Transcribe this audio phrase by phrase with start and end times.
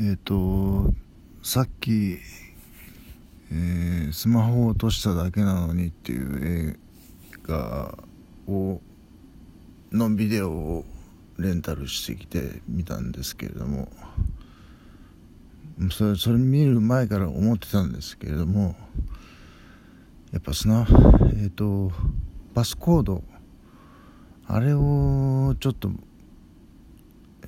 [0.00, 0.92] えっ、ー、と
[1.42, 2.18] さっき、
[3.52, 6.76] えー、スマホを落としただけなのにっていう映
[7.46, 7.96] 画
[8.48, 8.80] を
[9.92, 10.84] のビデオを
[11.38, 13.88] レンタルしてきて見たんですけれども
[15.92, 18.74] それそれ見る前から思ってたんですけれども
[20.32, 21.92] やっぱスナえっ、ー、と
[22.52, 23.22] パスコード
[24.46, 25.90] あれをちょっと、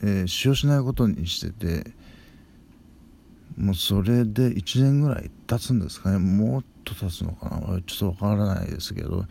[0.03, 1.96] えー、使用しないことにしてて
[3.57, 6.19] もうそれで1年ぐらい経つんですかね。
[6.19, 7.81] もっと経つのかな。
[7.83, 9.25] ちょっとわからないですけど。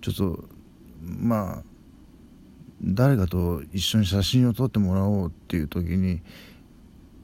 [0.00, 0.44] ちょっと
[1.00, 1.62] まあ
[2.82, 6.20] 誰かと一緒に写真を撮ってもらおうっていう時に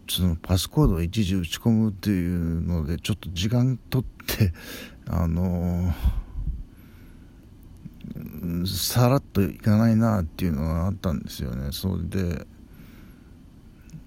[0.08, 4.52] そのパスコードを一時打ち込むっていうのでちょっと時間取って
[5.06, 11.69] あのー、さらっといかないなっていうのがあったんですよね。
[11.72, 12.46] それで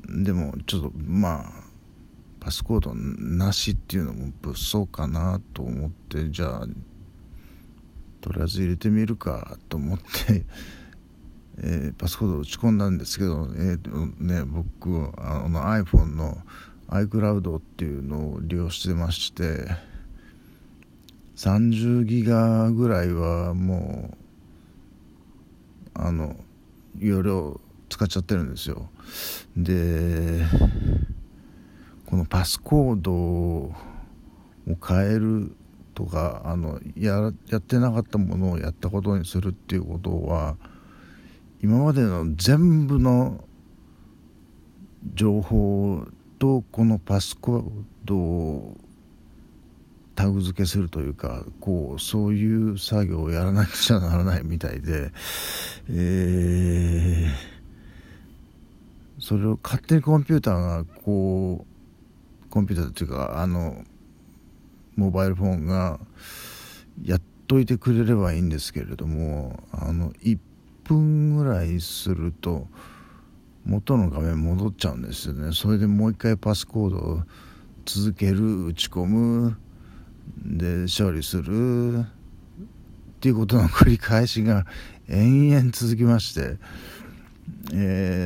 [0.10, 1.63] でもちょっとまあ
[2.44, 6.68] パスコードなしっていうのも物騒かなと思ってじゃあ
[8.20, 10.46] とりあえず入れてみるかと思って
[11.60, 16.42] えー、パスコード打ち込んだんですけど、えーね、僕あの iPhone の
[16.90, 19.68] iCloud っていうのを利用してまして
[21.38, 24.18] 30ギガぐらいはもう
[25.94, 26.36] あの
[27.00, 28.90] 容量使っちゃってるんですよ。
[29.56, 30.44] で
[32.14, 33.74] このパスコードを
[34.88, 35.56] 変える
[35.96, 40.56] とかあのややってなかったものをやったことにするっていうことは
[41.64, 43.44] 今までの全部の
[45.16, 46.06] 情報
[46.38, 47.64] とこのパスコー
[48.06, 48.78] ドを
[50.14, 55.10] タグ付けするというかこうそういう作業をやらなくちゃならないみたいで、
[55.90, 57.28] えー、
[59.20, 61.73] それを勝手にコンピューターがこう
[62.54, 63.84] コンピューターというかあの
[64.96, 66.00] モバイルフォンが
[67.04, 70.38] やっといてくれればいいんですけれどもあの1
[70.84, 72.68] 分ぐらいすると
[73.66, 75.52] 元の画面戻っちゃうんですよね。
[75.52, 77.24] それでもう一回パスコードを
[77.86, 79.58] 続ける打ち込む
[80.46, 82.04] で処理するっ
[83.20, 84.68] ていうことの繰り返しが
[85.10, 86.58] 延々続きまして
[87.72, 88.23] えー、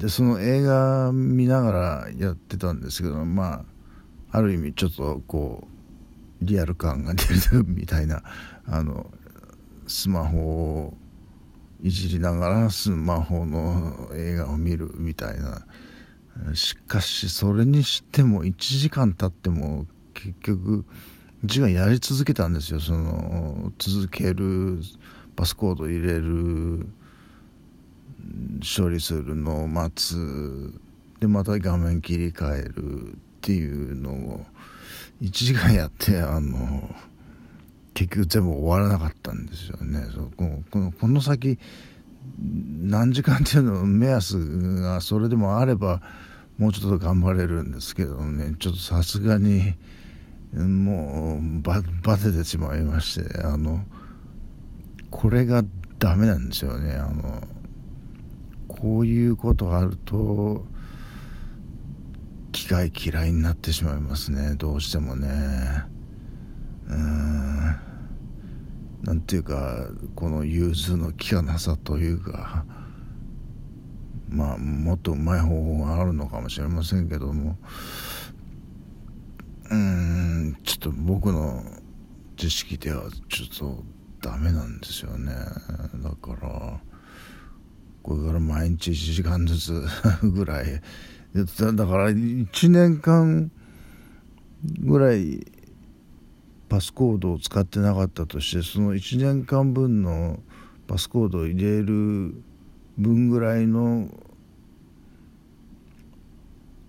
[0.00, 3.64] でその映画見ながらやってたんですけどま
[4.32, 5.68] あある意味ちょっとこ
[6.42, 8.22] うリアル感が出るみたいな
[8.66, 9.10] あの
[9.86, 10.94] スマホを
[11.82, 15.66] いじりながらスマホの映画を見るみたいな。
[16.54, 20.86] しかしそれにしても1時間経っても結局
[21.44, 22.80] 字がやり続けたんですよ。
[22.80, 24.80] その続ける
[25.36, 26.86] パスコード入れる
[28.60, 30.80] 処理するのを待つ。
[31.20, 34.46] でまた画面切り替えるっていうのを
[35.20, 36.94] 1時間やってあの
[37.92, 40.06] 結局全部終わらなかったんですよね。
[40.14, 41.58] そこのこのこの先
[42.82, 44.38] 何時間っていうの目安
[44.80, 46.00] がそれでもあれば
[46.58, 48.54] もうちょっと頑張れるんですけどね。
[48.58, 49.74] ちょっとさすがに
[50.54, 53.84] もうババテてしまいましてあの
[55.10, 55.62] これが
[55.98, 56.94] ダメなんですよね。
[56.94, 57.42] あの
[58.80, 60.64] こういうことがあると
[62.52, 64.54] 機械嫌いになってしまいますね。
[64.56, 65.28] どうしてもね。
[66.88, 67.76] うん。
[69.02, 72.64] なんていうかこの融通の利かなさというか
[74.28, 77.58] まあもっとうまい方法があるのかもしれませんけども。
[79.70, 80.56] うん。
[80.64, 81.62] ちょっと僕の
[82.36, 83.84] 知識ではちょっと
[84.22, 85.32] ダメなんですよね。
[86.02, 86.80] だから
[88.02, 89.82] これから毎日1時間ずつ
[90.22, 90.80] ぐらい。
[91.34, 93.50] だから1年間
[94.80, 95.46] ぐらい
[96.68, 100.40] パスコードを使ってなかったとしてその1年間分の
[100.86, 102.34] パスコードを入れる
[102.98, 104.08] 分ぐらいの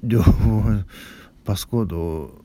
[0.03, 0.63] 両方
[1.45, 2.41] パスコードを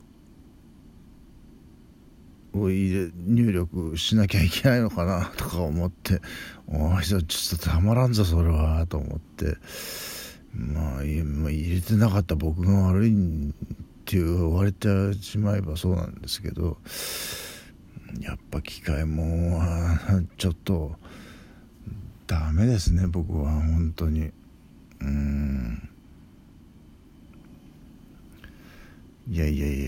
[2.61, 6.21] を入れ入力しなきゃいけないのかなとか思って
[6.67, 9.57] おいちょっとたまらんぞそれはと思って。
[10.57, 13.53] まあ入れてなかった僕が悪いっ
[14.05, 16.77] て言われてしまえばそうなんですけど
[18.21, 19.61] やっぱ機械も
[20.37, 20.95] ちょっと
[22.25, 24.31] ダメですね僕は本当に。
[24.99, 25.89] うん。
[29.29, 29.86] いやいやいや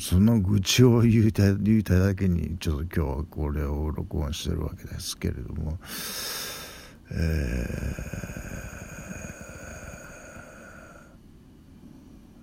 [0.00, 5.78] その愚痴を言うた言うただけにちょっと今日はこれを録音してるわけですけれども、
[7.10, 7.14] え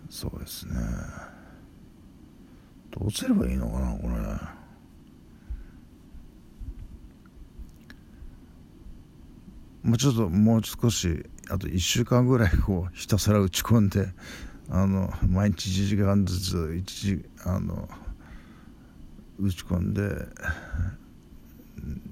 [0.07, 0.75] ー、そうですね
[2.91, 4.55] どうすればいいのかなこれ。
[9.83, 14.07] もうちょっともう少しあと1週間ぐらいこうひたすら打ち込んで
[14.69, 17.87] あの毎日1時間ずつ1時あの
[19.39, 20.01] 打ち込んで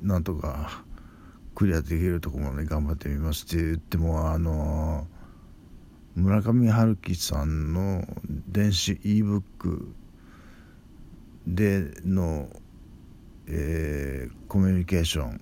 [0.01, 0.83] なんとか
[1.55, 5.07] クリアできるところまで頑張ってみますって言ってもあの
[6.15, 8.03] 村上春樹さんの
[8.47, 9.95] 電子 e ブック
[11.47, 12.49] での、
[13.47, 15.41] えー、コミュニケーション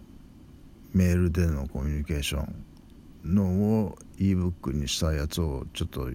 [0.93, 6.09] メールでのコミュニケーションのを e ブックにしたやつをちょっと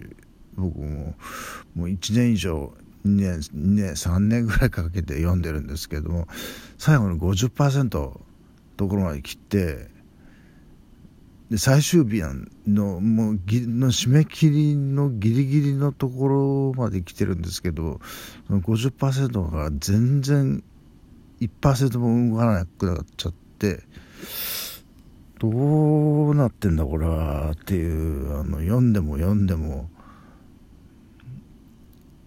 [0.57, 1.15] 僕も
[1.75, 2.73] もう1年以上
[3.05, 6.27] 2年 ,2 年3年ぐらいかけて読んでるんですけども
[6.77, 9.87] 最後の50%ところまで切って
[11.49, 12.21] で最終日
[12.67, 18.01] のもうぎの締め切りのギリギリのところまで来てるんですけど
[18.47, 20.63] その50%が全然
[21.39, 23.81] 1%も動かなくなっちゃって
[25.39, 29.89] どうなってんだこれはっていうあの読んでも読んでも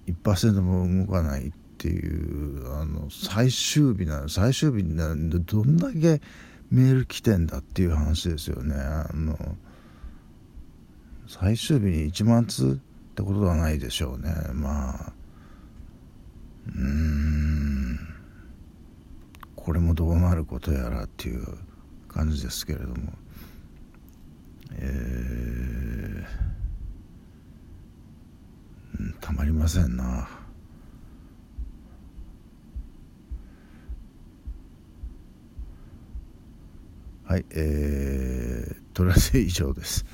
[0.06, 6.20] 1%も動かないっていうあの最終日な最終日なんでどんだけ
[6.70, 8.74] メール来てんだっていう話ですよね。
[8.76, 9.36] あの
[11.26, 14.34] 最終日に1万通ってことはないでしょうね。
[14.52, 15.12] まあ
[16.66, 17.98] うん。
[19.56, 21.46] これもどうなることやらっていう
[22.08, 23.12] 感じですけれども
[24.72, 30.26] えー、たまりませんな。
[37.24, 40.06] はいえー、とりあえず以上です。